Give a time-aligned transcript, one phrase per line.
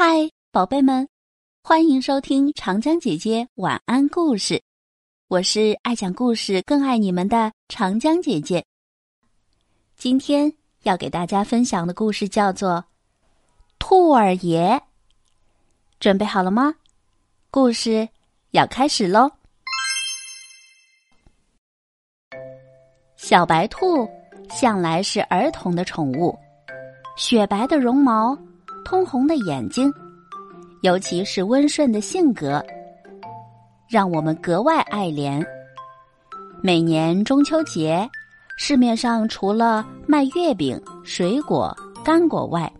[0.00, 1.08] 嗨，宝贝们，
[1.60, 4.62] 欢迎收听长江姐姐晚安故事。
[5.26, 8.64] 我是爱讲故事、更爱你们的长江姐姐。
[9.96, 10.52] 今天
[10.84, 12.74] 要给大家分享的故事叫做
[13.80, 14.68] 《兔儿爷》。
[15.98, 16.72] 准备好了吗？
[17.50, 18.08] 故事
[18.52, 19.28] 要开始喽！
[23.16, 24.08] 小白兔
[24.48, 26.38] 向来是儿童的宠物，
[27.16, 28.38] 雪白的绒毛。
[28.88, 29.92] 通红的眼睛，
[30.80, 32.64] 尤其是温顺的性格，
[33.86, 35.44] 让我们格外爱怜。
[36.62, 38.08] 每年中秋节，
[38.56, 42.72] 市面上除了卖月饼、水果、干果外，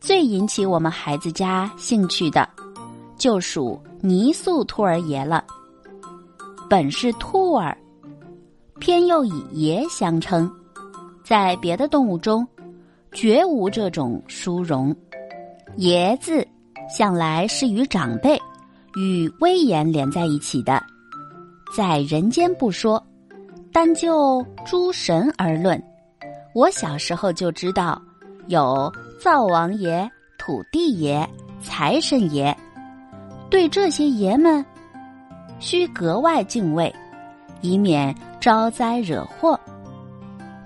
[0.00, 2.46] 最引起我们孩子家兴趣的，
[3.16, 5.42] 就属泥塑兔儿爷了。
[6.68, 7.74] 本是兔儿，
[8.78, 10.52] 偏又以爷相称，
[11.24, 12.46] 在别的动物中，
[13.12, 14.94] 绝无这种殊荣。
[15.76, 16.46] 爷字，
[16.88, 18.38] 向来是与长辈、
[18.94, 20.82] 与威严连在一起的。
[21.74, 23.02] 在人间不说，
[23.72, 25.82] 单就诸神而论，
[26.54, 28.00] 我小时候就知道
[28.48, 31.26] 有灶王爷、土地爷、
[31.62, 32.54] 财神爷。
[33.48, 34.64] 对这些爷们，
[35.58, 36.94] 需格外敬畏，
[37.62, 39.58] 以免招灾惹祸。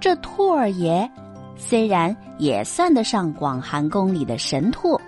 [0.00, 1.10] 这兔儿爷。
[1.56, 5.00] 虽然也算得上广寒宫里的神兔，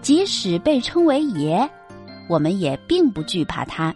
[0.00, 1.68] 即使被称为爷，
[2.28, 3.94] 我们也并不惧怕他。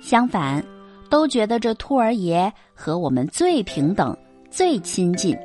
[0.00, 0.64] 相反，
[1.10, 4.16] 都觉得这兔儿爷和我们最平等、
[4.50, 5.36] 最亲近。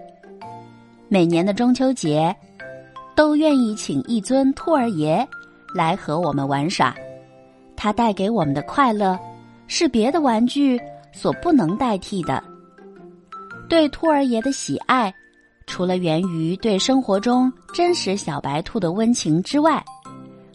[1.10, 2.36] 每年的中秋节，
[3.16, 5.28] 都愿意请一尊兔儿爷
[5.76, 6.96] 来和我们玩耍。
[7.76, 9.20] 他带给我们的快乐，
[9.68, 10.80] 是别的玩具
[11.12, 12.42] 所不能代替的。
[13.68, 15.14] 对兔儿爷的喜爱。
[15.66, 19.84] 除了源于对生活中真实小白兔的温情之外，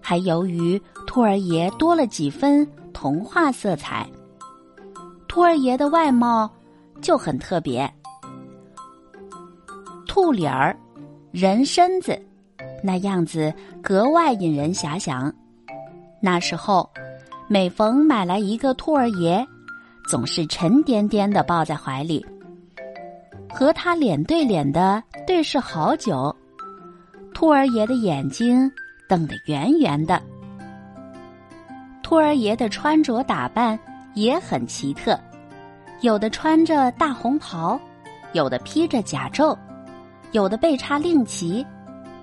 [0.01, 4.07] 还由于兔儿爷多了几分童话色彩。
[5.27, 6.51] 兔儿爷的外貌
[7.01, 7.89] 就很特别，
[10.07, 10.77] 兔脸儿、
[11.31, 12.21] 人身子，
[12.83, 13.53] 那样子
[13.83, 15.33] 格外引人遐想。
[16.21, 16.89] 那时候，
[17.47, 19.47] 每逢买来一个兔儿爷，
[20.09, 22.25] 总是沉甸甸的抱在怀里。
[23.53, 26.35] 和他脸对脸的对视好久，
[27.35, 28.71] 兔儿爷的眼睛
[29.09, 30.21] 瞪得圆圆的。
[32.03, 33.79] 兔儿爷的穿着打扮
[34.15, 35.19] 也很奇特，
[36.01, 37.79] 有的穿着大红袍，
[38.33, 39.57] 有的披着甲胄，
[40.33, 41.67] 有的背插令旗，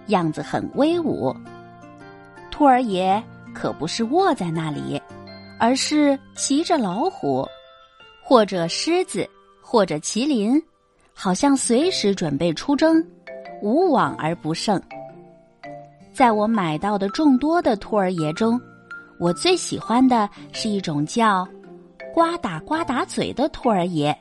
[0.08, 1.36] 样子很威武。
[2.50, 3.22] 兔儿爷
[3.54, 5.02] 可不是卧在那里，
[5.60, 7.46] 而是骑着老虎，
[8.24, 9.30] 或者狮子，
[9.62, 10.62] 或者麒麟。
[11.18, 13.04] 好像随时准备出征，
[13.62, 14.80] 无往而不胜。
[16.14, 18.60] 在我买到的众多的兔儿爷中，
[19.18, 21.48] 我最喜欢的是一种叫
[22.14, 24.16] “呱嗒呱嗒嘴”的兔儿爷。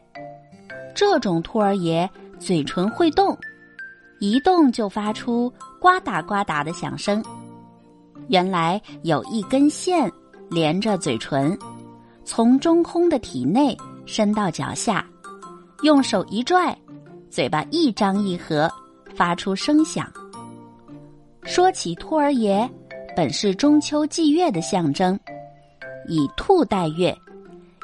[0.94, 3.37] 这种兔儿爷嘴唇会动，
[4.21, 7.22] 一动就发出呱嗒呱嗒的响声。
[8.28, 10.11] 原来有一根线
[10.49, 11.59] 连着嘴唇，
[12.25, 13.76] 从中空的体内
[14.06, 15.05] 伸到脚下，
[15.82, 16.76] 用手一拽。
[17.34, 18.71] 嘴巴一张一合，
[19.12, 20.09] 发出声响。
[21.43, 22.71] 说起兔儿爷，
[23.17, 25.19] 本是中秋祭月的象征，
[26.06, 27.12] 以兔代月，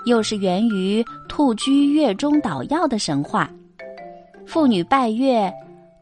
[0.04, 3.50] 又是源于兔居月中捣药的神话。
[4.46, 5.52] 妇女拜月，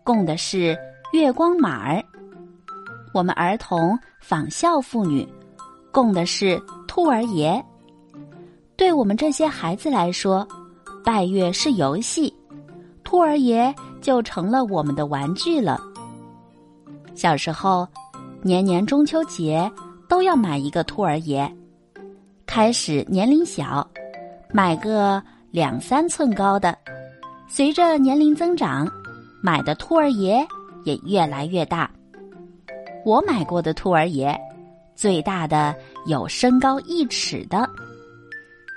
[0.05, 0.77] 供的是
[1.15, 2.05] 月光马儿；
[3.15, 5.27] 我们儿童仿效妇女，
[5.91, 7.65] 供的是兔儿爷。
[8.77, 10.47] 对我们这些孩子来说，
[11.03, 12.31] 拜月是游戏。
[13.09, 15.81] 兔儿爷就成了我们的玩具了。
[17.15, 17.89] 小时候，
[18.43, 19.73] 年年中秋节
[20.07, 21.51] 都要买一个兔儿爷。
[22.45, 23.89] 开始年龄小，
[24.53, 26.77] 买个两三寸高的。
[27.49, 28.87] 随着年龄增长，
[29.43, 30.47] 买的兔儿爷
[30.85, 31.91] 也越来越大。
[33.07, 34.39] 我买过的兔儿爷，
[34.95, 37.67] 最大的有身高一尺的。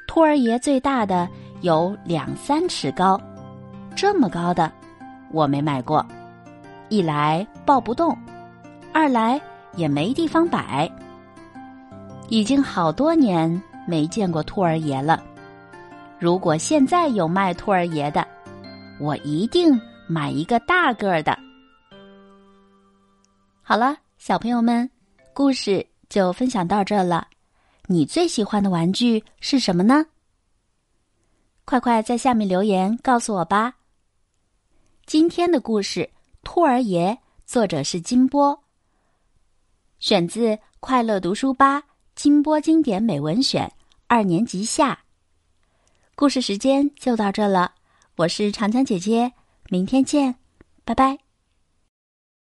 [0.07, 1.27] 兔儿爷最大的
[1.59, 3.19] 有两三尺高。
[4.01, 4.71] 这么高的，
[5.29, 6.03] 我没买过。
[6.89, 8.17] 一来抱不动，
[8.91, 9.39] 二来
[9.75, 10.91] 也没地方摆。
[12.27, 15.23] 已经好多年没见过兔儿爷了。
[16.17, 18.27] 如果现在有卖兔儿爷的，
[18.99, 21.37] 我一定买一个大个儿的。
[23.61, 24.89] 好了，小朋友们，
[25.31, 27.27] 故事就分享到这了。
[27.85, 30.03] 你最喜欢的玩具是什么呢？
[31.65, 33.75] 快快在下面留言告诉我吧。
[35.11, 35.99] 今天的故事
[36.41, 37.09] 《兔儿爷》，
[37.45, 38.63] 作者是金波。
[39.99, 41.81] 选自《快乐读书吧》
[42.15, 43.69] 金波经典美文选
[44.07, 45.03] 二年级下。
[46.15, 47.73] 故事时间就到这了，
[48.15, 49.33] 我是长江姐姐，
[49.67, 50.33] 明天见，
[50.85, 51.17] 拜拜。